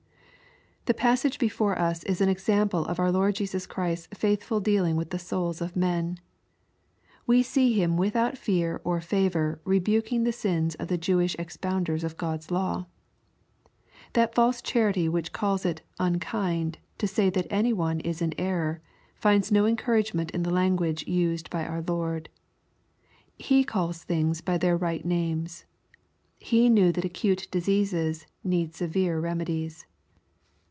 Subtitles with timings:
[0.85, 5.11] The passage before us is an example of our Lord Jesus Christ's faithful dealing with
[5.11, 6.19] the souls of men.
[7.27, 12.17] We see Him without fear or favor rebuking the sins of the Jewish expoundeis of
[12.17, 12.87] God's law.
[14.13, 18.81] That false charity which calls it" unkind" to say that any one is in error,
[19.13, 22.27] finds no encouragement in the language used by oui Lord.
[23.37, 25.63] He calls things by their right names.
[26.39, 29.85] He knew that acute diseases need severe remedies.